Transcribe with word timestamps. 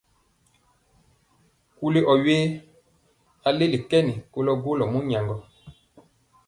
Kuli 1.77 1.99
ɔ 2.11 2.13
we? 2.23 2.35
A 3.47 3.49
leli 3.57 3.79
kɛn 3.89 4.07
kolɔ 4.33 4.53
golɔ 4.63 4.85
mɔnyaŋgɔ. 4.93 5.35